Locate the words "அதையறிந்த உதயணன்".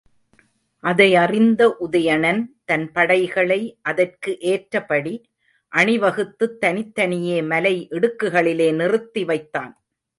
0.83-2.41